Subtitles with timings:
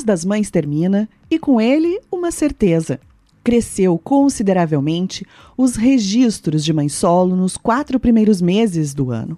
[0.00, 2.98] mês das mães termina e com ele uma certeza.
[3.42, 5.26] Cresceu consideravelmente
[5.56, 9.36] os registros de mãe solo nos quatro primeiros meses do ano.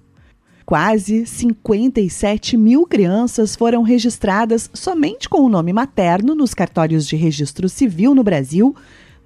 [0.65, 7.69] Quase 57 mil crianças foram registradas somente com o nome materno nos cartórios de registro
[7.69, 8.75] civil no Brasil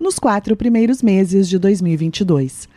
[0.01, 2.69] nos quatro primeiros meses de 2022.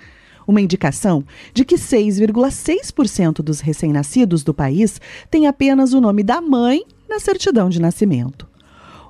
[0.45, 1.23] Uma indicação
[1.53, 7.69] de que 6,6% dos recém-nascidos do país têm apenas o nome da mãe na certidão
[7.69, 8.48] de nascimento.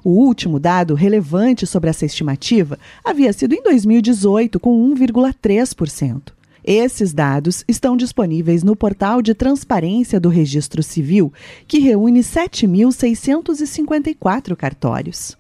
[0.03, 6.31] O último dado relevante sobre essa estimativa havia sido em 2018, com 1,3%.
[6.63, 11.33] Esses dados estão disponíveis no portal de transparência do Registro Civil,
[11.67, 15.35] que reúne 7.654 cartórios.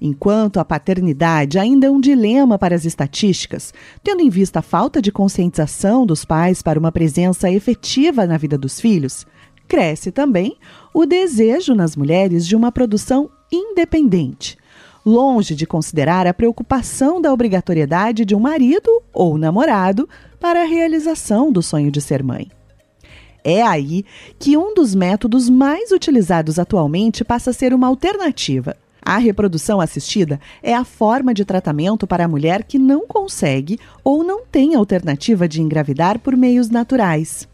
[0.00, 5.00] Enquanto a paternidade ainda é um dilema para as estatísticas, tendo em vista a falta
[5.00, 9.26] de conscientização dos pais para uma presença efetiva na vida dos filhos,
[9.66, 10.58] cresce também
[10.92, 14.58] o desejo nas mulheres de uma produção independente,
[15.04, 20.08] longe de considerar a preocupação da obrigatoriedade de um marido ou namorado
[20.40, 22.50] para a realização do sonho de ser mãe.
[23.42, 24.06] É aí
[24.38, 28.74] que um dos métodos mais utilizados atualmente passa a ser uma alternativa.
[29.02, 34.24] A reprodução assistida é a forma de tratamento para a mulher que não consegue ou
[34.24, 37.46] não tem alternativa de engravidar por meios naturais.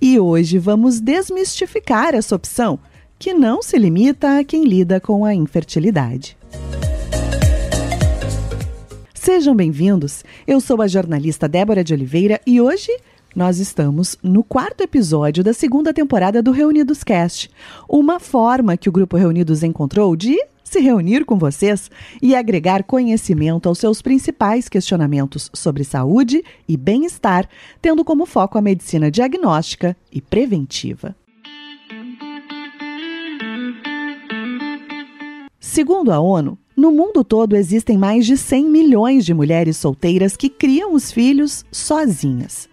[0.00, 2.78] E hoje vamos desmistificar essa opção,
[3.22, 6.36] que não se limita a quem lida com a infertilidade.
[9.14, 10.24] Sejam bem-vindos.
[10.44, 12.90] Eu sou a jornalista Débora de Oliveira e hoje
[13.32, 17.48] nós estamos no quarto episódio da segunda temporada do Reunidos Cast,
[17.88, 23.68] uma forma que o grupo Reunidos encontrou de se reunir com vocês e agregar conhecimento
[23.68, 27.48] aos seus principais questionamentos sobre saúde e bem-estar,
[27.80, 31.14] tendo como foco a medicina diagnóstica e preventiva.
[35.72, 40.50] Segundo a ONU, no mundo todo existem mais de 100 milhões de mulheres solteiras que
[40.50, 42.68] criam os filhos sozinhas.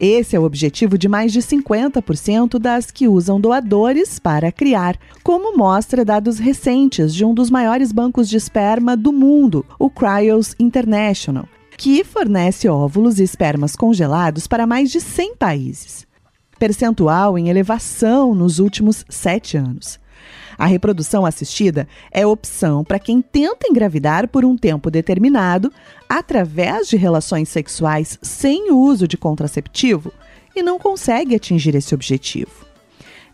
[0.00, 5.58] Esse é o objetivo de mais de 50% das que usam doadores para criar, como
[5.58, 11.46] mostra dados recentes de um dos maiores bancos de esperma do mundo, o Cryos International,
[11.76, 16.06] que fornece óvulos e espermas congelados para mais de 100 países.
[16.58, 20.00] Percentual em elevação nos últimos sete anos.
[20.58, 25.72] A reprodução assistida é opção para quem tenta engravidar por um tempo determinado
[26.08, 30.12] através de relações sexuais sem uso de contraceptivo
[30.56, 32.66] e não consegue atingir esse objetivo.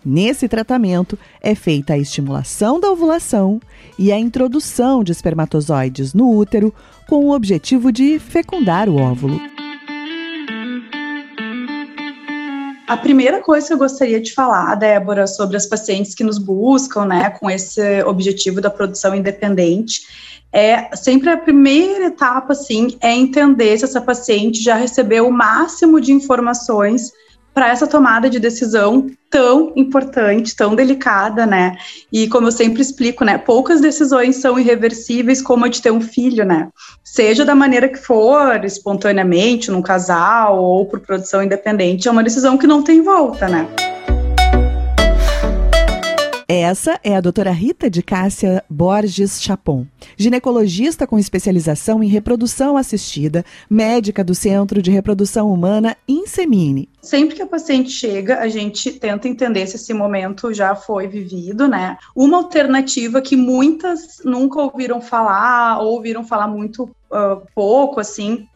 [0.04, 3.58] Nesse tratamento é feita a estimulação da ovulação
[3.98, 6.74] e a introdução de espermatozoides no útero
[7.08, 9.40] com o objetivo de fecundar o óvulo.
[12.86, 17.06] A primeira coisa que eu gostaria de falar, Débora, sobre as pacientes que nos buscam,
[17.06, 20.02] né, com esse objetivo da produção independente,
[20.52, 26.00] é sempre a primeira etapa, assim, é entender se essa paciente já recebeu o máximo
[26.00, 27.12] de informações
[27.54, 31.76] para essa tomada de decisão tão importante, tão delicada, né?
[32.12, 36.00] E como eu sempre explico, né, poucas decisões são irreversíveis como a de ter um
[36.00, 36.68] filho, né?
[37.04, 42.58] Seja da maneira que for, espontaneamente, num casal ou por produção independente, é uma decisão
[42.58, 43.93] que não tem volta, né?
[46.46, 53.42] Essa é a doutora Rita de Cássia Borges Chapon, ginecologista com especialização em reprodução assistida,
[53.68, 56.88] médica do Centro de Reprodução Humana Insemine.
[57.00, 61.66] Sempre que a paciente chega, a gente tenta entender se esse momento já foi vivido,
[61.66, 61.96] né?
[62.14, 68.46] Uma alternativa que muitas nunca ouviram falar, ou ouviram falar muito uh, pouco, assim,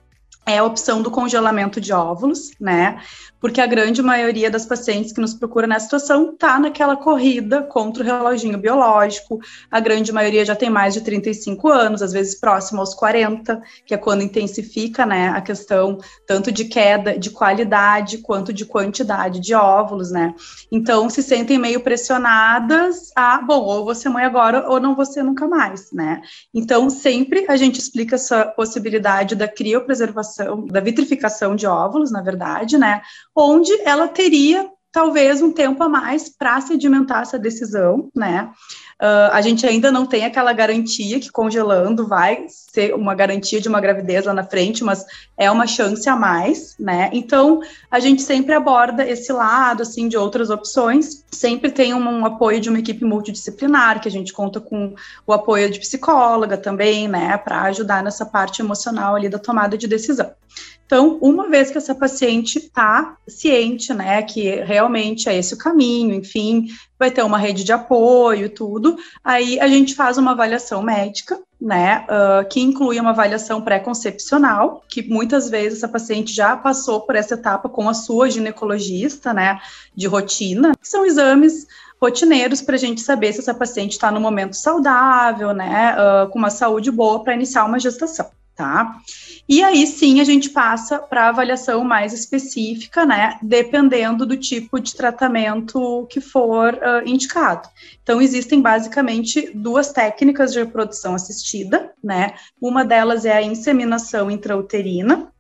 [0.49, 2.99] é a opção do congelamento de óvulos, né?
[3.41, 8.03] porque a grande maioria das pacientes que nos procura nessa situação está naquela corrida contra
[8.03, 9.39] o reloginho biológico,
[9.71, 13.95] a grande maioria já tem mais de 35 anos, às vezes próximo aos 40, que
[13.95, 19.55] é quando intensifica né, a questão tanto de queda de qualidade quanto de quantidade de
[19.55, 20.35] óvulos, né?
[20.71, 25.47] Então se sentem meio pressionadas a, bom, ou ser mãe agora ou não ser nunca
[25.47, 26.21] mais, né?
[26.53, 30.38] Então sempre a gente explica essa possibilidade da criopreservação,
[30.71, 33.03] da vitrificação de óvulos, na verdade, né?
[33.35, 38.51] onde ela teria talvez um tempo a mais para sedimentar essa decisão, né?
[39.01, 43.69] Uh, a gente ainda não tem aquela garantia que congelando vai ser uma garantia de
[43.69, 45.05] uma gravidez lá na frente, mas
[45.37, 47.09] é uma chance a mais, né?
[47.13, 51.25] Então a gente sempre aborda esse lado assim de outras opções.
[51.31, 55.33] Sempre tem um, um apoio de uma equipe multidisciplinar, que a gente conta com o
[55.33, 60.33] apoio de psicóloga também, né, para ajudar nessa parte emocional ali da tomada de decisão.
[60.89, 66.15] Então, uma vez que essa paciente está ciente, né, que realmente é esse o caminho,
[66.15, 66.69] enfim,
[66.99, 72.07] vai ter uma rede de apoio, tudo, aí a gente faz uma avaliação médica, né,
[72.09, 77.35] uh, que inclui uma avaliação pré-concepcional, que muitas vezes essa paciente já passou por essa
[77.35, 79.61] etapa com a sua ginecologista, né,
[79.95, 81.67] de rotina, que são exames
[82.01, 86.39] rotineiros para a gente saber se essa paciente está no momento saudável, né, uh, com
[86.39, 88.99] uma saúde boa para iniciar uma gestação, tá?
[89.49, 94.97] E aí sim a gente passa para avaliação mais específica, né, dependendo do tipo de
[94.97, 97.69] tratamento que for uh, indicado.
[98.03, 102.35] Então existem basicamente duas técnicas de reprodução assistida, né?
[102.61, 105.33] Uma delas é a inseminação intrauterina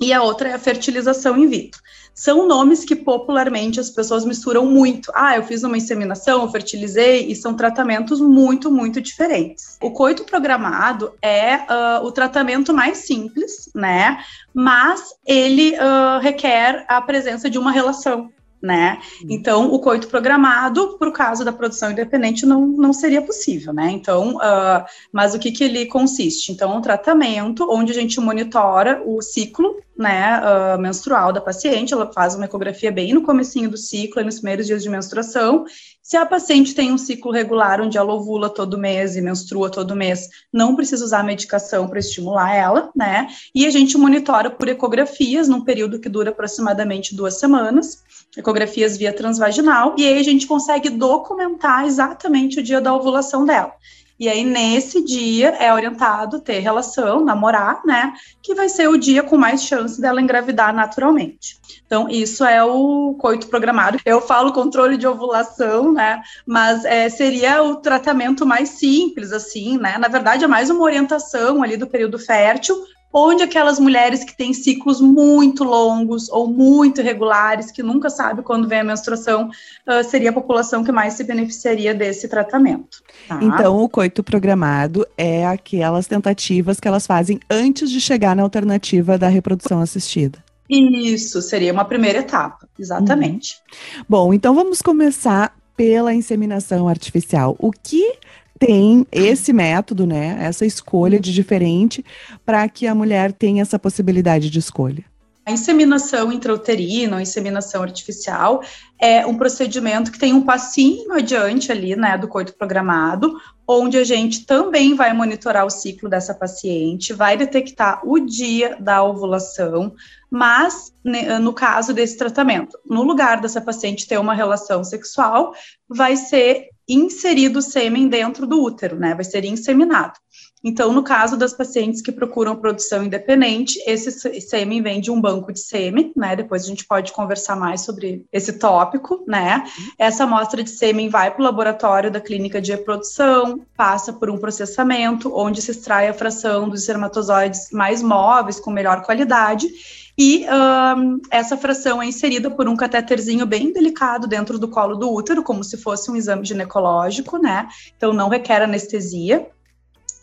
[0.00, 1.80] e a outra é a fertilização in vitro
[2.14, 5.10] são nomes que popularmente as pessoas misturam muito.
[5.14, 9.76] Ah, eu fiz uma inseminação, eu fertilizei, e são tratamentos muito, muito diferentes.
[9.82, 14.22] O coito programado é uh, o tratamento mais simples, né?
[14.54, 18.30] Mas ele uh, requer a presença de uma relação
[18.64, 18.98] né?
[19.20, 19.28] Uhum.
[19.30, 23.90] Então, o coito programado, para o caso da produção independente, não, não seria possível, né?
[23.90, 26.50] Então, uh, mas o que, que ele consiste?
[26.50, 32.12] Então, um tratamento onde a gente monitora o ciclo, né, uh, menstrual da paciente, ela
[32.12, 35.64] faz uma ecografia bem no comecinho do ciclo, nos primeiros dias de menstruação,
[36.02, 39.96] se a paciente tem um ciclo regular onde ela ovula todo mês e menstrua todo
[39.96, 43.28] mês, não precisa usar medicação para estimular ela, né?
[43.54, 48.02] E a gente monitora por ecografias num período que dura aproximadamente duas semanas
[48.36, 53.72] ecografias via transvaginal, e aí a gente consegue documentar exatamente o dia da ovulação dela.
[54.18, 58.12] E aí, nesse dia, é orientado ter relação, namorar, né?
[58.42, 61.56] Que vai ser o dia com mais chance dela engravidar naturalmente.
[61.84, 63.98] Então, isso é o coito programado.
[64.04, 66.22] Eu falo controle de ovulação, né?
[66.46, 69.98] Mas é, seria o tratamento mais simples, assim, né?
[69.98, 72.76] Na verdade, é mais uma orientação ali do período fértil
[73.14, 78.66] onde aquelas mulheres que têm ciclos muito longos ou muito irregulares, que nunca sabe quando
[78.66, 79.48] vem a menstruação,
[79.86, 83.00] uh, seria a população que mais se beneficiaria desse tratamento.
[83.28, 83.38] Tá?
[83.40, 89.16] Então, o coito programado é aquelas tentativas que elas fazem antes de chegar na alternativa
[89.16, 90.42] da reprodução assistida.
[90.68, 93.54] Isso, seria uma primeira etapa, exatamente.
[93.98, 94.04] Uhum.
[94.08, 97.54] Bom, então vamos começar pela inseminação artificial.
[97.58, 98.16] O que
[98.58, 102.04] tem esse método, né, essa escolha de diferente,
[102.44, 105.04] para que a mulher tenha essa possibilidade de escolha?
[105.46, 108.62] A inseminação intrauterina, ou inseminação artificial,
[108.98, 113.30] é um procedimento que tem um passinho adiante ali, né, do coito programado,
[113.68, 119.02] onde a gente também vai monitorar o ciclo dessa paciente, vai detectar o dia da
[119.02, 119.94] ovulação,
[120.30, 125.52] mas né, no caso desse tratamento, no lugar dessa paciente ter uma relação sexual,
[125.86, 129.14] vai ser inserido o sêmen dentro do útero, né?
[129.14, 130.18] Vai ser inseminado.
[130.64, 135.52] Então, no caso das pacientes que procuram produção independente, esse sêmen vem de um banco
[135.52, 136.34] de sêmen, né?
[136.34, 139.62] Depois a gente pode conversar mais sobre esse tópico, né?
[139.98, 144.38] Essa amostra de sêmen vai para o laboratório da clínica de reprodução, passa por um
[144.38, 149.68] processamento, onde se extrai a fração dos espermatozoides mais móveis, com melhor qualidade,
[150.16, 155.12] e um, essa fração é inserida por um catéterzinho bem delicado dentro do colo do
[155.12, 157.68] útero, como se fosse um exame ginecológico, né?
[157.96, 159.46] Então não requer anestesia.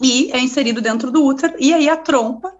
[0.02, 2.52] E é inserido dentro do útero, e aí a trompa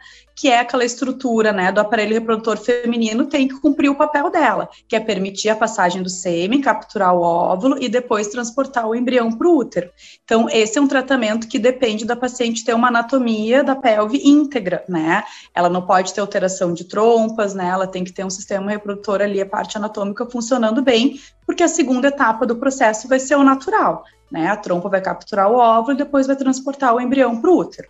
[0.42, 4.70] que é aquela estrutura né, do aparelho reprodutor feminino, tem que cumprir o papel dela,
[4.88, 9.32] que é permitir a passagem do sêmen, capturar o óvulo e depois transportar o embrião
[9.32, 9.92] para o útero.
[10.24, 14.84] Então, esse é um tratamento que depende da paciente ter uma anatomia da pelve íntegra,
[14.90, 15.24] né?
[15.54, 17.68] Ela não pode ter alteração de trompas, né?
[17.68, 21.68] Ela tem que ter um sistema reprodutor ali, a parte anatômica funcionando bem, porque a
[21.68, 24.48] segunda etapa do processo vai ser o natural, né?
[24.48, 27.88] A trompa vai capturar o óvulo e depois vai transportar o embrião para o útero.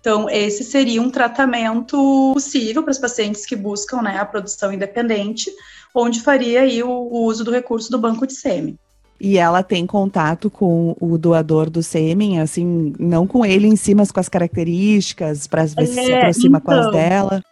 [0.00, 5.50] Então, esse seria um tratamento possível para os pacientes que buscam né, a produção independente,
[5.94, 8.78] onde faria aí o, o uso do recurso do banco de sêmen.
[9.20, 13.92] E ela tem contato com o doador do sêmen, assim, não com ele em si,
[13.92, 16.92] mas com as características, para ver se é, se aproxima então, com as então.
[16.92, 17.42] dela.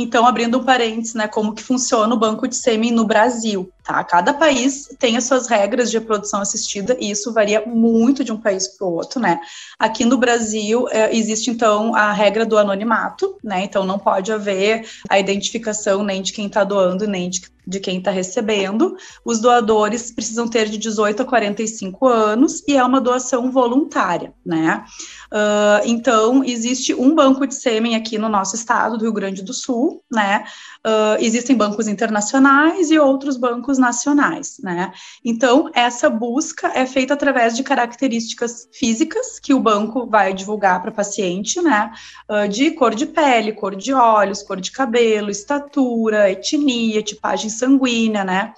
[0.00, 4.04] Então, abrindo um parênteses, né, como que funciona o banco de sêmen no Brasil, tá?
[4.04, 8.36] Cada país tem as suas regras de reprodução assistida e isso varia muito de um
[8.36, 9.40] país para o outro, né?
[9.76, 13.64] Aqui no Brasil é, existe então a regra do anonimato, né?
[13.64, 17.98] Então não pode haver a identificação nem de quem está doando nem de de quem
[17.98, 18.96] está recebendo.
[19.22, 24.84] Os doadores precisam ter de 18 a 45 anos e é uma doação voluntária, né?
[25.32, 29.52] Uh, então, existe um banco de sêmen aqui no nosso estado, do Rio Grande do
[29.52, 30.44] Sul, né?
[30.78, 34.90] Uh, existem bancos internacionais e outros bancos nacionais, né?
[35.22, 40.90] Então, essa busca é feita através de características físicas que o banco vai divulgar para
[40.90, 41.92] o paciente, né?
[42.28, 48.24] Uh, de cor de pele, cor de olhos, cor de cabelo, estatura, etnia, tipagem sanguínea,
[48.24, 48.54] né?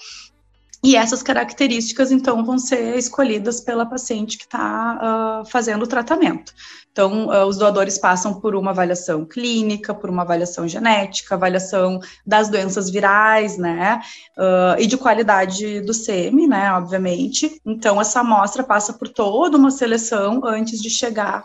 [0.83, 6.55] E essas características, então, vão ser escolhidas pela paciente que está uh, fazendo o tratamento.
[6.91, 12.49] Então, uh, os doadores passam por uma avaliação clínica, por uma avaliação genética, avaliação das
[12.49, 14.01] doenças virais, né,
[14.39, 17.61] uh, e de qualidade do sêmen, né, obviamente.
[17.65, 21.45] Então, essa amostra passa por toda uma seleção antes de chegar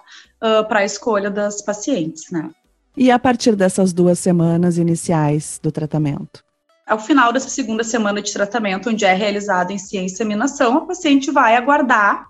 [0.68, 2.52] para a escolha das pacientes, né.
[2.96, 6.44] E a partir dessas duas semanas iniciais do tratamento?
[6.88, 10.86] Ao final dessa segunda semana de tratamento, onde é realizado em si a inseminação, a
[10.86, 12.28] paciente vai aguardar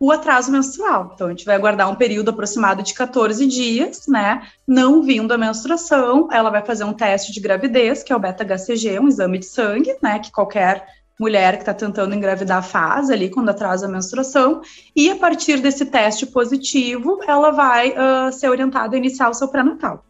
[0.00, 1.10] o atraso menstrual.
[1.14, 4.48] Então, a gente vai aguardar um período aproximado de 14 dias, né?
[4.66, 8.98] Não vindo a menstruação, ela vai fazer um teste de gravidez, que é o beta-HCG,
[8.98, 10.18] um exame de sangue, né?
[10.20, 10.86] Que qualquer
[11.20, 14.62] mulher que está tentando engravidar faz ali quando atrasa a menstruação.
[14.96, 19.48] E a partir desse teste positivo, ela vai uh, ser orientada a iniciar o seu
[19.48, 20.02] pré-natal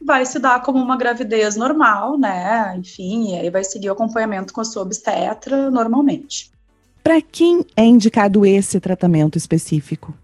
[0.00, 2.74] vai se dar como uma gravidez normal, né?
[2.78, 6.50] Enfim, e aí vai seguir o acompanhamento com a sua obstetra normalmente.
[7.02, 10.14] Para quem é indicado esse tratamento específico?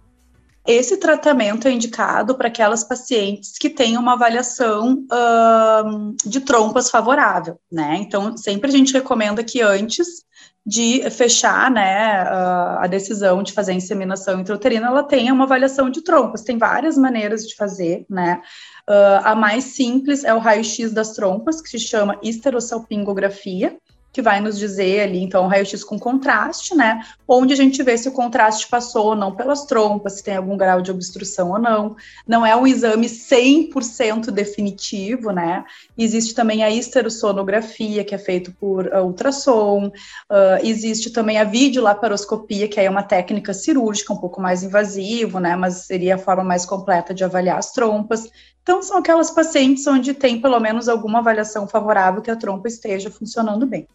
[0.66, 7.58] Esse tratamento é indicado para aquelas pacientes que têm uma avaliação uh, de trompas favorável,
[7.72, 7.96] né?
[7.98, 10.24] Então, sempre a gente recomenda que antes
[10.64, 16.02] de fechar, né, a decisão de fazer a inseminação intrauterina, ela tenha uma avaliação de
[16.02, 16.43] trompas.
[16.43, 18.43] Tem várias maneiras de fazer, né?
[18.88, 23.79] Uh, a mais simples é o raio-x das trompas, que se chama esterossalpingografia,
[24.12, 27.00] que vai nos dizer ali, então, raio-x com contraste, né?
[27.29, 30.57] Onde a gente vê se o contraste passou ou não pelas trompas, se tem algum
[30.57, 31.97] grau de obstrução ou não.
[32.26, 35.64] Não é um exame 100% definitivo, né?
[35.97, 39.87] Existe também a esterosonografia, que é feito por uh, ultrassom.
[39.87, 45.55] Uh, existe também a videolaparoscopia, que é uma técnica cirúrgica um pouco mais invasivo, né?
[45.55, 48.29] Mas seria a forma mais completa de avaliar as trompas.
[48.70, 53.10] Então, são aquelas pacientes onde tem pelo menos alguma avaliação favorável que a trompa esteja
[53.10, 53.88] funcionando bem.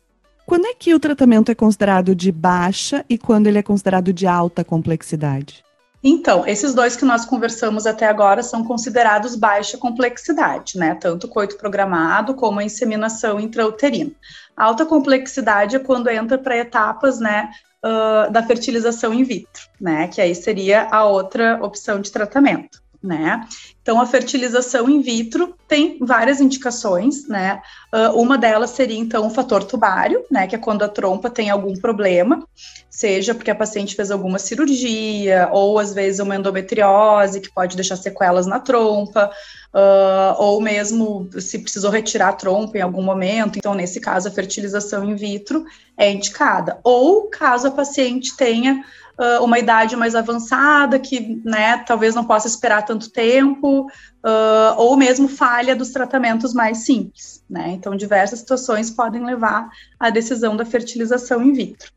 [0.46, 4.27] Quando é que o tratamento é considerado de baixa e quando ele é considerado de
[4.27, 5.63] alta complexidade?
[6.03, 10.94] Então, esses dois que nós conversamos até agora são considerados baixa complexidade, né?
[10.96, 14.12] Tanto o coito programado como a inseminação intrauterina.
[14.58, 17.50] Alta complexidade é quando entra para etapas, né,
[17.82, 20.10] uh, da fertilização in vitro, né?
[20.10, 23.48] Que aí seria a outra opção de tratamento né?
[23.82, 27.62] Então, a fertilização in vitro tem várias indicações, né?
[27.94, 30.48] Uh, uma delas seria, então, o fator tubário, né?
[30.48, 32.44] Que é quando a trompa tem algum problema,
[32.90, 37.96] seja porque a paciente fez alguma cirurgia, ou às vezes uma endometriose, que pode deixar
[37.96, 39.30] sequelas na trompa,
[39.74, 43.58] uh, ou mesmo se precisou retirar a trompa em algum momento.
[43.58, 45.64] Então, nesse caso, a fertilização in vitro
[45.96, 46.80] é indicada.
[46.84, 48.84] Ou caso a paciente tenha
[49.20, 54.96] uh, uma idade mais avançada, que né, talvez não possa esperar tanto tempo, uh, ou
[54.96, 57.44] mesmo falha dos tratamentos mais simples.
[57.50, 57.72] Né?
[57.72, 59.70] Então, diversas situações podem levar
[60.00, 61.92] à decisão da fertilização in vitro.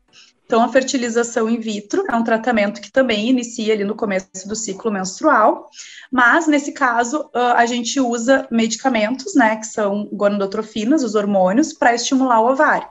[0.45, 4.55] Então, a fertilização in vitro é um tratamento que também inicia ali no começo do
[4.55, 5.69] ciclo menstrual,
[6.11, 12.41] mas nesse caso a gente usa medicamentos, né, que são gonadotrofinas, os hormônios, para estimular
[12.41, 12.87] o ovário.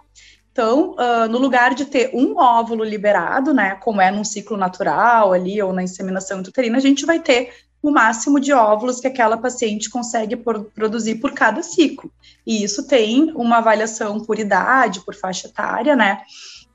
[0.59, 5.33] Então, uh, no lugar de ter um óvulo liberado, né, como é num ciclo natural
[5.33, 9.37] ali, ou na inseminação intrauterina, a gente vai ter o máximo de óvulos que aquela
[9.37, 12.11] paciente consegue por, produzir por cada ciclo.
[12.45, 16.23] E isso tem uma avaliação por idade, por faixa etária, né,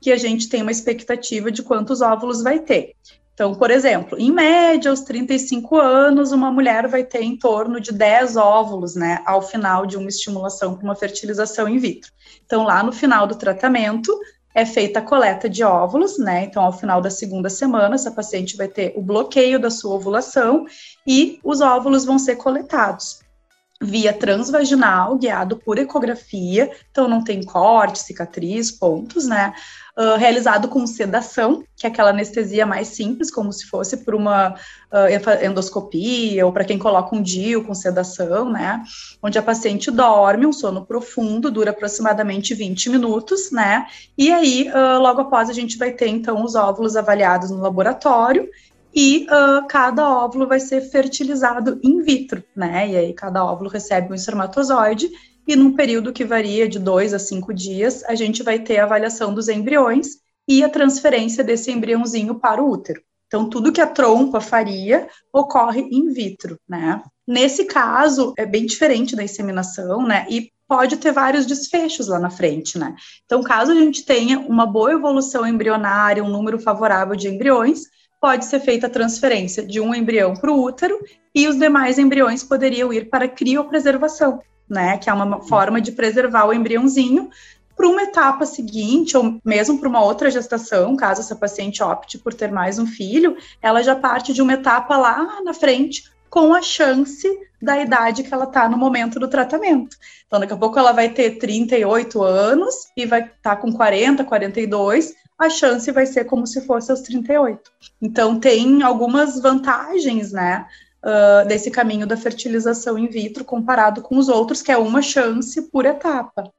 [0.00, 2.94] que a gente tem uma expectativa de quantos óvulos vai ter.
[3.34, 7.92] Então, por exemplo, em média, aos 35 anos, uma mulher vai ter em torno de
[7.92, 12.12] 10 óvulos, né, ao final de uma estimulação com uma fertilização in vitro.
[12.46, 14.16] Então, lá no final do tratamento,
[14.54, 16.44] é feita a coleta de óvulos, né?
[16.44, 20.64] Então, ao final da segunda semana, essa paciente vai ter o bloqueio da sua ovulação
[21.04, 23.23] e os óvulos vão ser coletados
[23.84, 29.52] via transvaginal, guiado por ecografia, então não tem corte, cicatriz, pontos, né?
[29.96, 34.54] Uh, realizado com sedação, que é aquela anestesia mais simples, como se fosse por uma
[34.54, 38.82] uh, endoscopia, ou para quem coloca um DIU com sedação, né?
[39.22, 43.86] Onde a paciente dorme, um sono profundo, dura aproximadamente 20 minutos, né?
[44.18, 48.48] E aí, uh, logo após, a gente vai ter, então, os óvulos avaliados no laboratório
[48.94, 52.90] e uh, cada óvulo vai ser fertilizado in vitro, né?
[52.90, 55.10] E aí cada óvulo recebe um espermatozoide
[55.46, 58.84] e num período que varia de dois a cinco dias, a gente vai ter a
[58.84, 60.08] avaliação dos embriões
[60.48, 63.02] e a transferência desse embriãozinho para o útero.
[63.26, 67.02] Então, tudo que a trompa faria ocorre in vitro, né?
[67.26, 70.26] Nesse caso, é bem diferente da inseminação, né?
[70.30, 72.94] E pode ter vários desfechos lá na frente, né?
[73.24, 77.82] Então, caso a gente tenha uma boa evolução embrionária, um número favorável de embriões,
[78.24, 80.98] pode ser feita a transferência de um embrião para o útero
[81.34, 84.96] e os demais embriões poderiam ir para a criopreservação, né?
[84.96, 87.28] Que é uma forma de preservar o embriãozinho
[87.76, 92.32] para uma etapa seguinte, ou mesmo para uma outra gestação, caso essa paciente opte por
[92.32, 96.04] ter mais um filho, ela já parte de uma etapa lá na frente,
[96.34, 97.28] com a chance
[97.62, 99.96] da idade que ela está no momento do tratamento.
[100.26, 104.24] Então, daqui a pouco ela vai ter 38 anos e vai estar tá com 40,
[104.24, 107.70] 42, a chance vai ser como se fosse aos 38.
[108.02, 110.66] Então, tem algumas vantagens, né,
[111.04, 115.62] uh, desse caminho da fertilização in vitro comparado com os outros, que é uma chance
[115.70, 116.52] por etapa.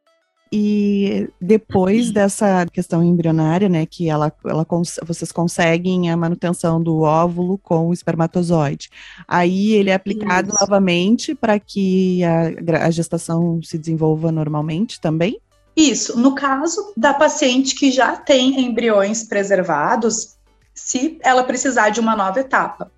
[0.52, 4.66] E depois dessa questão embrionária, né, que ela, ela
[5.04, 8.90] vocês conseguem a manutenção do óvulo com o espermatozoide.
[9.28, 10.58] Aí ele é aplicado Isso.
[10.62, 15.40] novamente para que a, a gestação se desenvolva normalmente também?
[15.76, 16.18] Isso.
[16.18, 20.36] No caso da paciente que já tem embriões preservados,
[20.74, 22.90] se ela precisar de uma nova etapa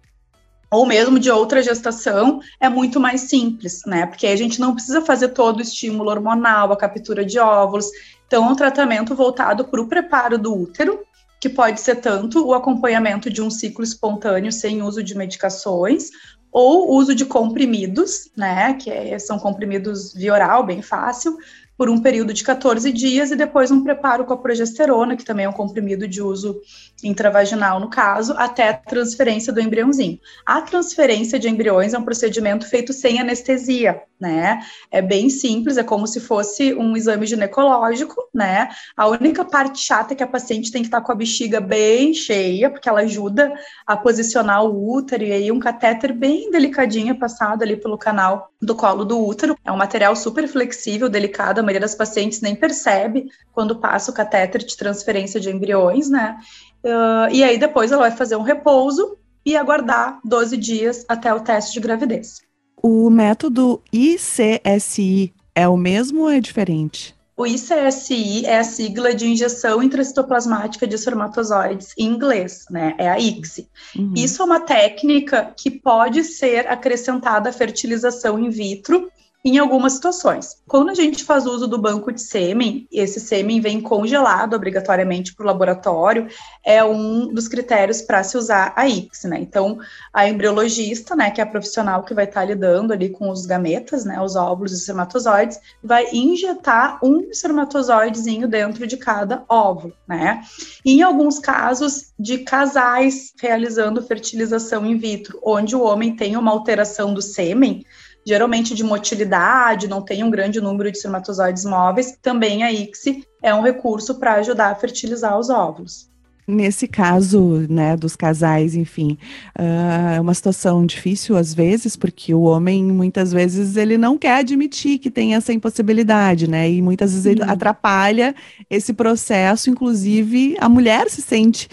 [0.70, 4.06] ou mesmo de outra gestação, é muito mais simples, né?
[4.06, 7.88] Porque a gente não precisa fazer todo o estímulo hormonal, a captura de óvulos.
[8.28, 11.00] Então, é um tratamento voltado para o preparo do útero,
[11.40, 16.10] que pode ser tanto o acompanhamento de um ciclo espontâneo sem uso de medicações,
[16.52, 18.74] ou uso de comprimidos, né?
[18.74, 21.38] Que é, são comprimidos via oral, bem fácil,
[21.78, 25.46] por um período de 14 dias e depois um preparo com a progesterona, que também
[25.46, 26.60] é um comprimido de uso
[27.04, 30.20] intravaginal no caso, até a transferência do embriãozinho.
[30.46, 34.60] A transferência de embriões é um procedimento feito sem anestesia, né?
[34.90, 38.70] É bem simples, é como se fosse um exame ginecológico, né?
[38.96, 42.14] A única parte chata é que a paciente tem que estar com a bexiga bem
[42.14, 43.54] cheia, porque ela ajuda
[43.86, 48.76] a posicionar o útero e aí um catéter bem delicadinho passado ali pelo canal do
[48.76, 49.56] colo do útero.
[49.64, 54.14] É um material super flexível, delicado, a maioria das pacientes nem percebe quando passa o
[54.14, 56.38] catéter de transferência de embriões, né?
[56.84, 61.40] Uh, e aí depois ela vai fazer um repouso e aguardar 12 dias até o
[61.40, 62.42] teste de gravidez.
[62.82, 67.16] O método ICSI é o mesmo ou é diferente?
[67.36, 72.96] O ICSI é a sigla de injeção intracitoplasmática de espermatozoides em inglês, né?
[72.98, 73.70] É a ICSI.
[73.96, 74.14] Uhum.
[74.16, 79.08] Isso é uma técnica que pode ser acrescentada à fertilização in vitro
[79.48, 80.58] em algumas situações.
[80.68, 85.44] Quando a gente faz uso do banco de sêmen, esse sêmen vem congelado obrigatoriamente para
[85.46, 86.28] o laboratório,
[86.66, 89.40] é um dos critérios para se usar a IX, né?
[89.40, 89.80] Então,
[90.12, 93.46] a embriologista, né, que é a profissional que vai estar tá lidando ali com os
[93.46, 100.42] gametas, né, os óvulos e espermatozoides, vai injetar um espermatozoidezinho dentro de cada óvulo, né?
[100.84, 106.52] E em alguns casos de casais realizando fertilização in vitro, onde o homem tem uma
[106.52, 107.86] alteração do sêmen,
[108.28, 113.54] geralmente de motilidade, não tem um grande número de espermatozoides móveis, também a ICSI é
[113.56, 116.10] um recurso para ajudar a fertilizar os óvulos.
[116.46, 119.18] Nesse caso, né, dos casais, enfim,
[119.58, 124.40] uh, é uma situação difícil às vezes, porque o homem, muitas vezes, ele não quer
[124.40, 128.36] admitir que tem essa impossibilidade, né, e muitas vezes ele atrapalha
[128.70, 131.70] esse processo, inclusive a mulher se sente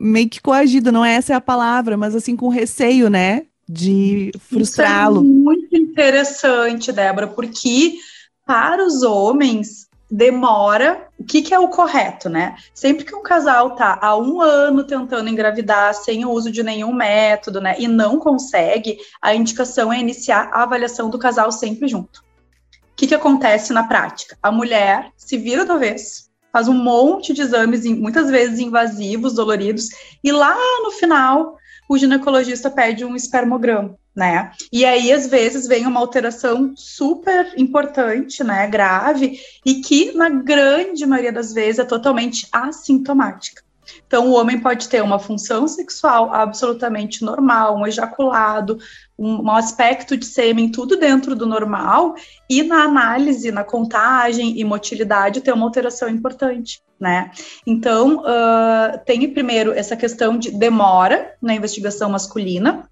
[0.00, 4.32] meio que coagida, não é essa é a palavra, mas assim, com receio, né, de
[4.38, 5.20] frustrá-lo.
[5.20, 7.98] É muito interessante, Débora, porque
[8.46, 11.06] para os homens demora.
[11.18, 12.56] O que, que, é o correto, né?
[12.74, 16.92] Sempre que um casal tá há um ano tentando engravidar sem o uso de nenhum
[16.92, 22.20] método, né, e não consegue, a indicação é iniciar a avaliação do casal sempre junto.
[22.20, 24.36] O que, que acontece na prática?
[24.42, 29.88] A mulher se vira do avesso, faz um monte de exames, muitas vezes invasivos, doloridos,
[30.24, 31.56] e lá no final
[31.88, 34.50] o ginecologista pede um espermograma, né?
[34.72, 38.66] E aí, às vezes, vem uma alteração super importante, né?
[38.66, 43.62] Grave, e que, na grande maioria das vezes, é totalmente assintomática.
[44.06, 48.78] Então, o homem pode ter uma função sexual absolutamente normal, um ejaculado,
[49.18, 52.14] um, um, aspecto de sêmen, tudo dentro do normal,
[52.48, 57.30] e na análise, na contagem e motilidade, ter uma alteração importante, né?
[57.66, 62.88] Então, uh, tem primeiro essa questão de demora na investigação masculina,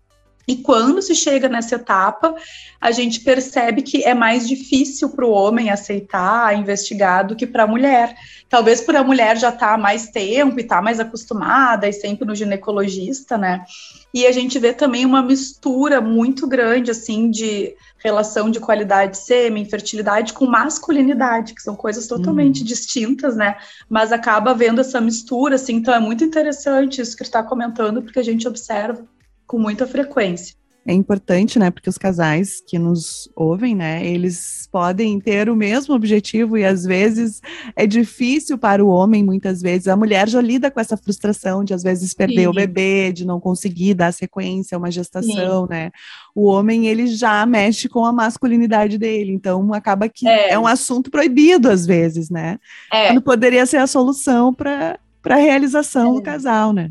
[0.49, 2.35] E quando se chega nessa etapa,
[2.81, 7.65] a gente percebe que é mais difícil para o homem aceitar investigar do que para
[7.65, 8.17] a mulher.
[8.49, 11.93] Talvez por a mulher já estar tá mais tempo e estar tá mais acostumada e
[11.93, 13.63] sempre no ginecologista, né?
[14.15, 19.67] E a gente vê também uma mistura muito grande, assim, de relação de qualidade sêmen,
[19.67, 22.67] fertilidade com masculinidade, que são coisas totalmente uhum.
[22.67, 23.57] distintas, né?
[23.87, 28.19] Mas acaba vendo essa mistura, assim, então é muito interessante isso que está comentando, porque
[28.19, 29.05] a gente observa
[29.49, 30.59] com muita frequência
[30.89, 31.71] é importante, né?
[31.71, 34.07] Porque os casais que nos ouvem, né?
[34.07, 37.43] Eles podem ter o mesmo objetivo e às vezes
[37.77, 39.87] é difícil para o homem, muitas vezes.
[39.87, 42.47] A mulher já lida com essa frustração de às vezes perder Sim.
[42.47, 45.69] o bebê, de não conseguir dar sequência a uma gestação, Sim.
[45.69, 45.91] né?
[46.35, 50.67] O homem, ele já mexe com a masculinidade dele, então acaba que é, é um
[50.67, 52.59] assunto proibido às vezes, né?
[52.91, 53.09] É.
[53.09, 56.15] Quando poderia ser a solução para a realização é.
[56.15, 56.91] do casal, né?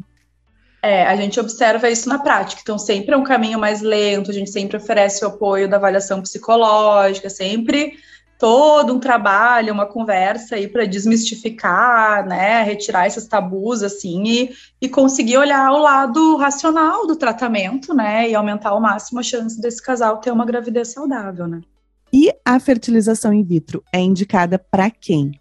[0.82, 2.62] É, a gente observa isso na prática.
[2.62, 6.22] Então, sempre é um caminho mais lento, a gente sempre oferece o apoio da avaliação
[6.22, 7.98] psicológica, sempre
[8.38, 14.50] todo um trabalho, uma conversa aí para desmistificar, né, retirar esses tabus assim e,
[14.82, 19.60] e conseguir olhar o lado racional do tratamento, né, e aumentar ao máximo a chance
[19.60, 21.62] desse casal ter uma gravidez saudável, né.
[22.14, 25.32] E a fertilização in vitro é indicada para quem?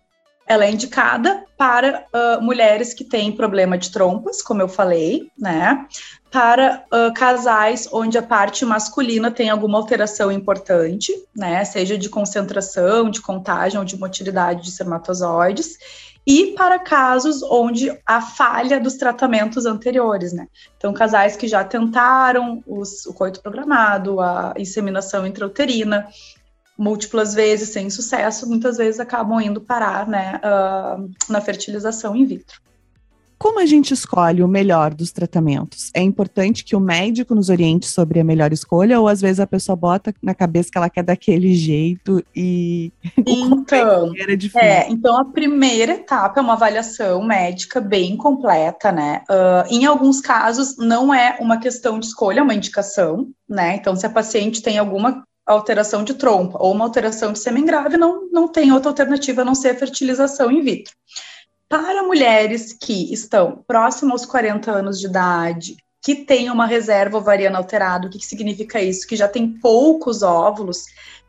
[0.47, 5.87] Ela é indicada para uh, mulheres que têm problema de trompas, como eu falei, né?
[6.31, 11.65] Para uh, casais onde a parte masculina tem alguma alteração importante, né?
[11.65, 15.77] Seja de concentração, de contagem ou de motilidade de espermatozoides.
[16.27, 20.49] E para casos onde a falha dos tratamentos anteriores, né?
[20.77, 26.09] Então, casais que já tentaram os, o coito programado, a inseminação intrauterina,
[26.79, 32.61] múltiplas vezes sem sucesso, muitas vezes acabam indo parar né, uh, na fertilização in vitro.
[33.39, 35.91] Como a gente escolhe o melhor dos tratamentos?
[35.95, 39.47] É importante que o médico nos oriente sobre a melhor escolha ou às vezes a
[39.47, 42.91] pessoa bota na cabeça que ela quer daquele jeito e
[43.27, 44.11] então,
[44.55, 49.23] é, é, então a primeira etapa é uma avaliação médica bem completa, né?
[49.29, 53.77] Uh, em alguns casos não é uma questão de escolha, é uma indicação, né?
[53.77, 57.97] Então se a paciente tem alguma alteração de trompa ou uma alteração de sêmen grave,
[57.97, 60.93] não, não tem outra alternativa a não ser a fertilização in vitro.
[61.69, 67.59] Para mulheres que estão próximas aos 40 anos de idade, que têm uma reserva ovariana
[67.59, 69.07] alterada, o que, que significa isso?
[69.07, 70.85] Que já tem poucos óvulos,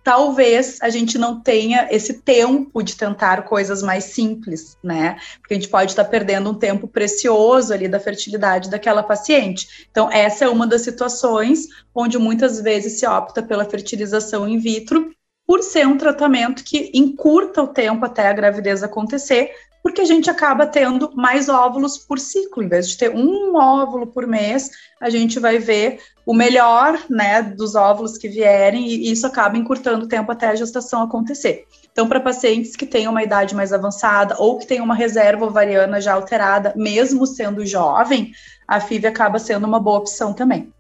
[0.07, 5.17] talvez a gente não tenha esse tempo de tentar coisas mais simples, né?
[5.41, 9.85] Porque a gente pode estar perdendo um tempo precioso ali da fertilidade daquela paciente.
[9.91, 15.11] Então, essa é uma das situações onde muitas vezes se opta pela fertilização in vitro,
[15.45, 20.29] por ser um tratamento que encurta o tempo até a gravidez acontecer, porque a gente
[20.29, 22.63] acaba tendo mais óvulos por ciclo.
[22.63, 27.41] Em vez de ter um óvulo por mês, a gente vai ver o melhor né,
[27.41, 31.65] dos óvulos que vierem, e isso acaba encurtando o tempo até a gestação acontecer.
[31.91, 36.01] Então, para pacientes que têm uma idade mais avançada ou que têm uma reserva ovariana
[36.01, 38.31] já alterada, mesmo sendo jovem,
[38.67, 40.71] a FIV acaba sendo uma boa opção também.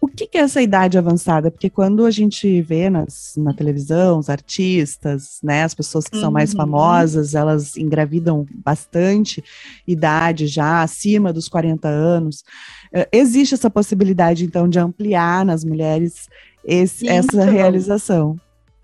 [0.00, 1.50] O que, que, é essa idade avançada?
[1.50, 6.22] Porque quando a gente vê nas, na televisão os artistas, né, as pessoas que uhum.
[6.22, 6.58] são mais uhum.
[6.58, 9.42] famosas, elas engravidam bastante
[9.86, 12.44] idade já, acima dos 40 anos.
[12.94, 16.28] Uh, existe essa possibilidade, então, de ampliar nas mulheres
[16.64, 18.38] esse, essa realização?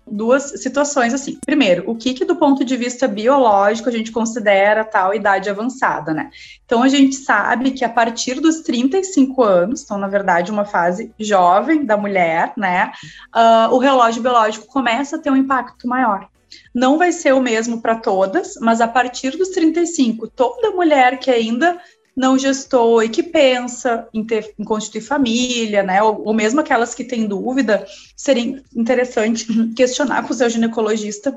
[0.07, 1.37] Duas situações assim.
[1.45, 6.13] Primeiro, o que, que do ponto de vista biológico a gente considera tal idade avançada,
[6.13, 6.29] né?
[6.65, 11.11] Então a gente sabe que a partir dos 35 anos, então na verdade uma fase
[11.19, 12.91] jovem da mulher, né,
[13.35, 16.27] uh, o relógio biológico começa a ter um impacto maior.
[16.73, 21.29] Não vai ser o mesmo para todas, mas a partir dos 35, toda mulher que
[21.31, 21.79] ainda
[22.15, 26.01] não gestou e que pensa em, ter, em constituir família, né?
[26.01, 31.35] Ou, ou mesmo aquelas que têm dúvida, seria interessante questionar com o seu ginecologista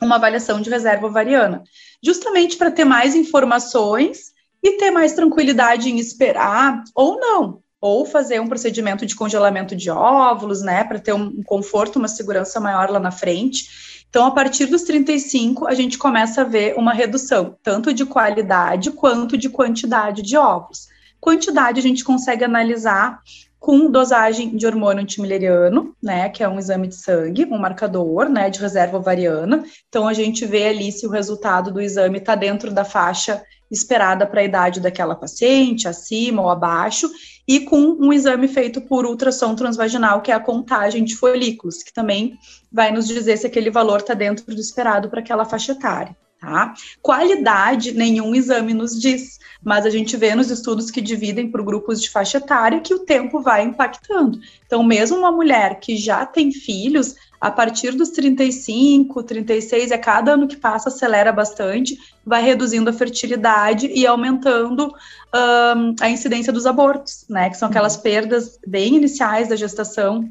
[0.00, 1.64] uma avaliação de reserva ovariana,
[2.02, 8.40] justamente para ter mais informações e ter mais tranquilidade em esperar ou não, ou fazer
[8.40, 13.00] um procedimento de congelamento de óvulos, né, para ter um conforto, uma segurança maior lá
[13.00, 13.85] na frente.
[14.08, 18.90] Então, a partir dos 35, a gente começa a ver uma redução, tanto de qualidade
[18.90, 20.88] quanto de quantidade de óvulos.
[21.20, 23.20] Quantidade a gente consegue analisar
[23.58, 28.48] com dosagem de hormônio antimileriano, né, que é um exame de sangue, um marcador, né,
[28.48, 29.64] de reserva ovariana.
[29.88, 34.26] Então a gente vê ali se o resultado do exame está dentro da faixa esperada
[34.26, 37.10] para a idade daquela paciente, acima ou abaixo,
[37.46, 41.92] e com um exame feito por ultrassom transvaginal, que é a contagem de folículos, que
[41.92, 42.38] também
[42.70, 46.16] vai nos dizer se aquele valor está dentro do esperado para aquela faixa etária.
[46.40, 46.74] Tá?
[47.00, 52.00] Qualidade, nenhum exame nos diz, mas a gente vê nos estudos que dividem por grupos
[52.00, 54.38] de faixa etária que o tempo vai impactando.
[54.66, 60.32] Então, mesmo uma mulher que já tem filhos, a partir dos 35, 36, é cada
[60.32, 66.66] ano que passa acelera bastante, vai reduzindo a fertilidade e aumentando um, a incidência dos
[66.66, 67.50] abortos, né?
[67.50, 68.02] Que são aquelas uhum.
[68.02, 70.30] perdas bem iniciais da gestação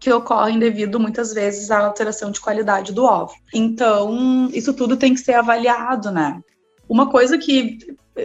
[0.00, 3.38] que ocorrem devido muitas vezes à alteração de qualidade do óvulo.
[3.54, 6.40] Então, isso tudo tem que ser avaliado, né?
[6.88, 7.78] Uma coisa que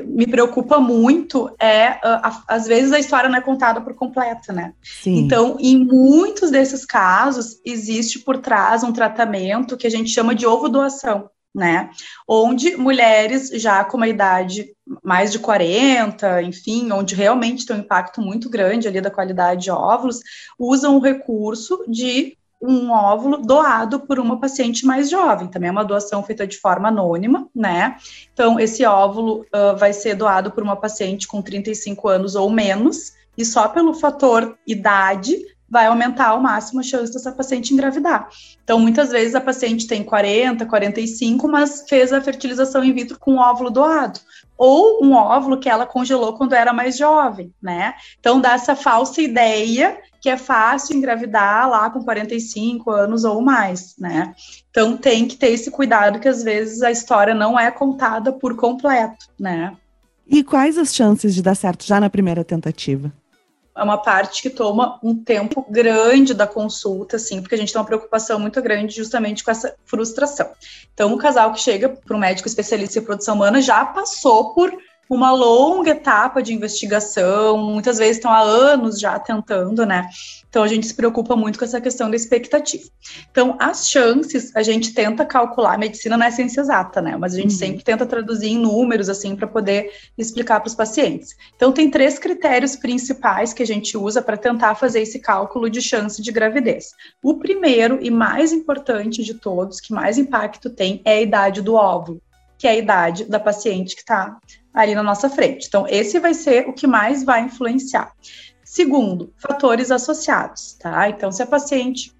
[0.05, 1.99] me preocupa muito é,
[2.47, 4.73] às vezes, a história não é contada por completa, né?
[4.83, 5.19] Sim.
[5.19, 10.45] Então, em muitos desses casos, existe por trás um tratamento que a gente chama de
[10.45, 11.89] ovo doação, né?
[12.27, 14.73] Onde mulheres já com uma idade
[15.03, 19.71] mais de 40, enfim, onde realmente tem um impacto muito grande ali da qualidade de
[19.71, 20.19] óvulos,
[20.59, 25.47] usam o recurso de um óvulo doado por uma paciente mais jovem.
[25.47, 27.97] Também é uma doação feita de forma anônima, né?
[28.33, 33.13] Então, esse óvulo uh, vai ser doado por uma paciente com 35 anos ou menos,
[33.37, 35.37] e só pelo fator idade
[35.69, 38.29] vai aumentar ao máximo a chance dessa paciente engravidar.
[38.63, 43.37] Então, muitas vezes a paciente tem 40, 45, mas fez a fertilização in vitro com
[43.37, 44.19] óvulo doado,
[44.57, 47.93] ou um óvulo que ela congelou quando era mais jovem, né?
[48.19, 53.95] Então, dá essa falsa ideia que é fácil engravidar lá com 45 anos ou mais,
[53.97, 54.33] né?
[54.69, 58.55] Então, tem que ter esse cuidado que às vezes a história não é contada por
[58.55, 59.75] completo, né?
[60.27, 63.13] E quais as chances de dar certo já na primeira tentativa?
[63.77, 67.79] É uma parte que toma um tempo grande da consulta, assim, porque a gente tem
[67.79, 70.49] uma preocupação muito grande justamente com essa frustração.
[70.93, 74.75] Então, o casal que chega para um médico especialista em produção humana já passou por
[75.09, 80.09] uma longa etapa de investigação, muitas vezes estão há anos já tentando, né?
[80.49, 82.83] Então a gente se preocupa muito com essa questão da expectativa.
[83.29, 87.15] Então, as chances a gente tenta calcular, a medicina não é ciência exata, né?
[87.17, 87.57] Mas a gente uhum.
[87.57, 91.35] sempre tenta traduzir em números assim para poder explicar para os pacientes.
[91.55, 95.81] Então, tem três critérios principais que a gente usa para tentar fazer esse cálculo de
[95.81, 96.91] chance de gravidez.
[97.21, 101.75] O primeiro e mais importante de todos, que mais impacto tem, é a idade do
[101.75, 102.21] óvulo,
[102.57, 104.37] que é a idade da paciente que está
[104.77, 105.67] ali na nossa frente.
[105.67, 108.11] Então, esse vai ser o que mais vai influenciar.
[108.63, 111.09] Segundo, fatores associados, tá?
[111.09, 112.13] Então, se a paciente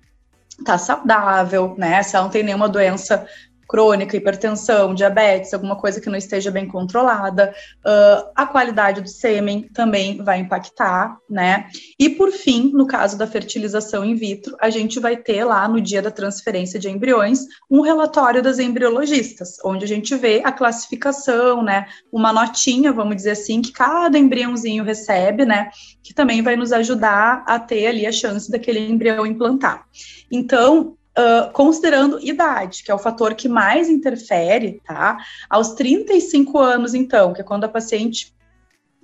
[0.59, 2.01] está saudável, né?
[2.01, 3.27] Se ela não tem nenhuma doença
[3.67, 7.53] crônica, hipertensão, diabetes, alguma coisa que não esteja bem controlada.
[7.79, 11.67] Uh, a qualidade do sêmen também vai impactar, né?
[11.99, 15.81] E por fim, no caso da fertilização in vitro, a gente vai ter lá no
[15.81, 21.61] dia da transferência de embriões um relatório das embriologistas, onde a gente vê a classificação,
[21.61, 21.87] né?
[22.11, 25.69] Uma notinha, vamos dizer assim, que cada embriãozinho recebe, né?
[26.01, 29.85] Que também vai nos ajudar a ter ali a chance daquele embrião implantar.
[30.31, 35.17] Então, Uh, considerando idade, que é o fator que mais interfere, tá?
[35.49, 38.37] Aos 35 anos, então, que é quando a paciente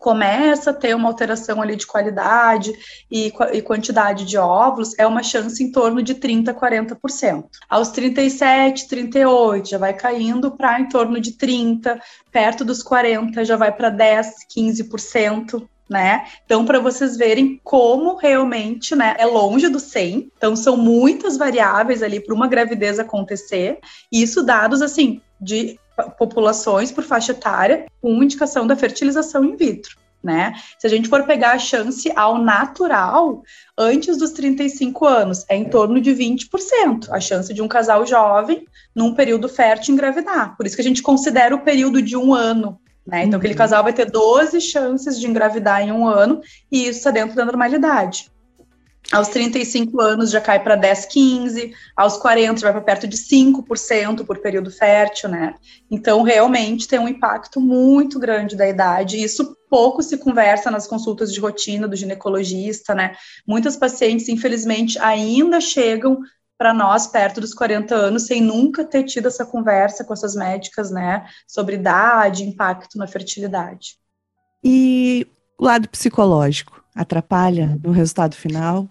[0.04, 2.74] começa a ter uma alteração ali de qualidade
[3.10, 7.46] e, e, quantidade de óvulos, é uma chance em torno de 30, 40%.
[7.70, 13.56] Aos 37, 38, já vai caindo para em torno de 30, perto dos 40 já
[13.56, 16.26] vai para 10, 15% né?
[16.44, 20.32] Então, para vocês verem como realmente, né, é longe do 100.
[20.36, 23.78] Então, são muitas variáveis ali para uma gravidez acontecer.
[24.12, 25.80] Isso dados, assim, de
[26.18, 29.96] populações por faixa etária com indicação da fertilização in vitro.
[30.24, 30.54] Né?
[30.80, 33.44] Se a gente for pegar a chance ao natural,
[33.78, 38.66] antes dos 35 anos, é em torno de 20%, a chance de um casal jovem,
[38.96, 40.56] num período fértil, engravidar.
[40.56, 43.24] Por isso que a gente considera o período de um ano né?
[43.24, 43.38] Então, uhum.
[43.38, 47.36] aquele casal vai ter 12 chances de engravidar em um ano, e isso está dentro
[47.36, 48.32] da normalidade.
[49.12, 54.26] Aos 35 anos já cai para 10, 15, aos 40 vai para perto de 5%
[54.26, 55.56] por período fértil, né?
[55.92, 59.22] Então, realmente tem um impacto muito grande da idade.
[59.22, 63.16] Isso pouco se conversa nas consultas de rotina do ginecologista, né?
[63.46, 66.20] Muitas pacientes, infelizmente, ainda chegam
[66.58, 70.92] para nós perto dos 40 anos sem nunca ter tido essa conversa com essas médicas,
[70.92, 73.98] né, sobre idade, impacto na fertilidade.
[74.64, 75.28] E
[75.60, 78.88] o lado psicológico atrapalha no resultado final?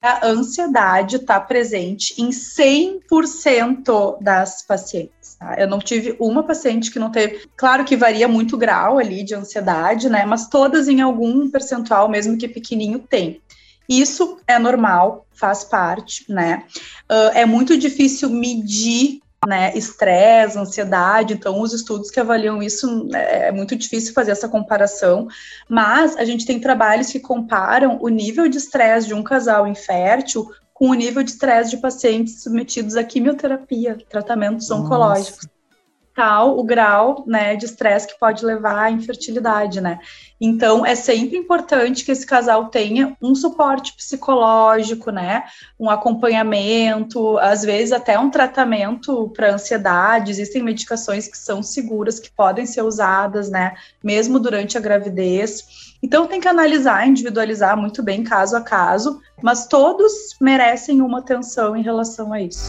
[0.00, 5.34] A ansiedade está presente em 100% das pacientes.
[5.34, 5.56] Tá?
[5.58, 7.48] Eu não tive uma paciente que não teve.
[7.56, 10.24] Claro que varia muito o grau ali de ansiedade, né?
[10.24, 13.42] Mas todas em algum percentual, mesmo que pequenininho, tem.
[13.88, 16.64] Isso é normal, faz parte, né?
[17.10, 23.48] Uh, é muito difícil medir né, estresse, ansiedade, então os estudos que avaliam isso né,
[23.48, 25.28] é muito difícil fazer essa comparação,
[25.68, 30.50] mas a gente tem trabalhos que comparam o nível de estresse de um casal infértil
[30.74, 34.82] com o nível de estresse de pacientes submetidos a quimioterapia, tratamentos Nossa.
[34.82, 35.48] oncológicos.
[36.18, 40.00] Tal o grau, né, de estresse que pode levar à infertilidade, né?
[40.40, 45.44] Então, é sempre importante que esse casal tenha um suporte psicológico, né?
[45.78, 50.32] Um acompanhamento, às vezes até um tratamento para ansiedade.
[50.32, 53.74] Existem medicações que são seguras, que podem ser usadas, né?
[54.02, 55.94] Mesmo durante a gravidez.
[56.02, 61.76] Então, tem que analisar, individualizar muito bem, caso a caso, mas todos merecem uma atenção
[61.76, 62.68] em relação a isso.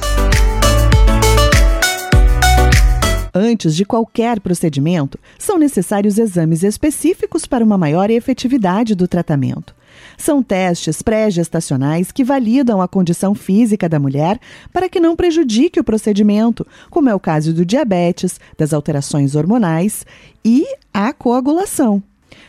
[3.33, 9.75] Antes de qualquer procedimento, são necessários exames específicos para uma maior efetividade do tratamento.
[10.17, 14.39] São testes pré-gestacionais que validam a condição física da mulher
[14.71, 20.05] para que não prejudique o procedimento, como é o caso do diabetes, das alterações hormonais
[20.43, 22.01] e a coagulação.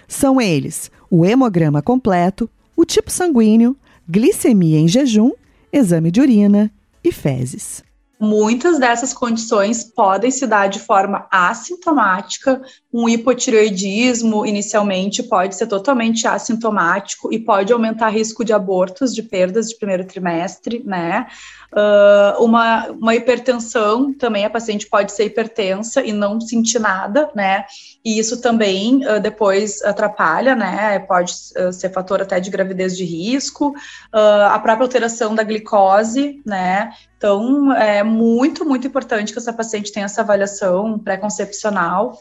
[0.08, 3.76] São eles o hemograma completo, o tipo sanguíneo,
[4.08, 5.32] glicemia em jejum,
[5.72, 6.70] exame de urina
[7.02, 7.82] e fezes.
[8.20, 12.60] Muitas dessas condições podem se dar de forma assintomática.
[12.92, 19.68] Um hipotireoidismo, inicialmente, pode ser totalmente assintomático e pode aumentar risco de abortos, de perdas
[19.68, 21.28] de primeiro trimestre, né?
[21.72, 27.64] Uh, uma, uma hipertensão, também a paciente pode ser hipertensa e não sentir nada, né?
[28.04, 30.98] E isso também uh, depois atrapalha, né?
[30.98, 33.72] Pode uh, ser fator até de gravidez de risco,
[34.12, 36.90] a própria alteração da glicose, né?
[37.16, 42.18] Então, é muito, muito importante que essa paciente tenha essa avaliação pré-concepcional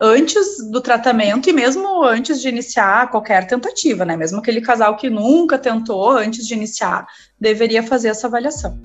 [0.00, 4.16] antes do tratamento e mesmo antes de iniciar qualquer tentativa, né?
[4.16, 7.06] Mesmo aquele casal que nunca tentou antes de iniciar,
[7.38, 8.80] deveria fazer essa avaliação.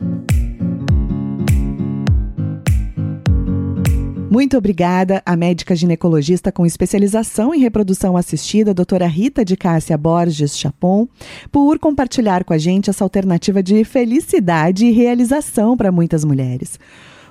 [4.29, 10.57] Muito obrigada à médica ginecologista com especialização em reprodução assistida, doutora Rita de Cássia Borges
[10.57, 11.07] Chapon,
[11.49, 16.77] por compartilhar com a gente essa alternativa de felicidade e realização para muitas mulheres.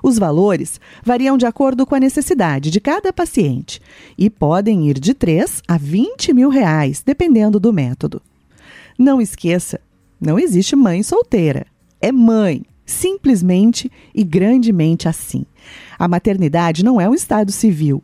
[0.04, 3.80] Os valores variam de acordo com a necessidade de cada paciente
[4.18, 8.20] e podem ir de 3 a 20 mil reais, dependendo do método.
[8.98, 9.80] Não esqueça,
[10.20, 11.66] não existe mãe solteira.
[12.02, 15.46] É mãe, simplesmente e grandemente assim.
[15.98, 18.02] A maternidade não é um estado civil.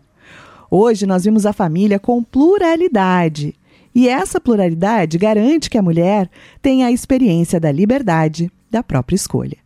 [0.70, 3.54] Hoje nós vimos a família com pluralidade.
[3.94, 6.30] E essa pluralidade garante que a mulher
[6.62, 9.58] tenha a experiência da liberdade da própria escolha.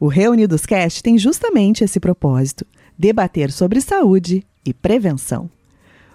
[0.00, 2.64] O Reunidos Cast tem justamente esse propósito:
[2.96, 5.50] debater sobre saúde e prevenção.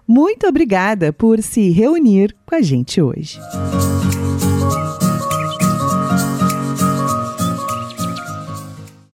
[0.08, 3.40] Muito obrigada por se reunir com a gente hoje.